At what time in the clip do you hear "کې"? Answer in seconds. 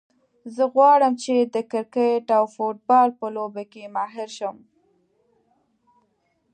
3.71-3.91